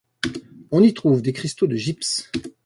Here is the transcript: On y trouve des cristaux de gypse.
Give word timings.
On 0.71 0.81
y 0.81 0.95
trouve 0.95 1.21
des 1.21 1.31
cristaux 1.31 1.67
de 1.67 1.75
gypse. 1.75 2.31